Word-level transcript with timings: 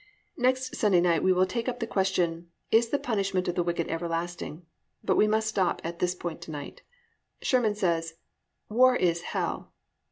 Next 0.35 0.75
Sunday 0.75 0.99
night 0.99 1.21
we 1.21 1.31
will 1.31 1.45
take 1.45 1.69
up 1.69 1.79
the 1.79 1.85
question, 1.85 2.49
Is 2.71 2.89
the 2.89 2.97
Punishment 2.97 3.47
of 3.47 3.53
the 3.53 3.61
Wicked 3.61 3.87
Everlasting, 3.87 4.65
but 5.03 5.15
we 5.15 5.27
must 5.27 5.47
stop 5.49 5.79
at 5.83 5.99
this 5.99 6.15
point 6.15 6.41
to 6.41 6.49
night. 6.49 6.81
Sherman 7.43 7.75
said, 7.75 8.05
"War 8.67 8.95
is 8.95 9.21
hell." 9.21 9.73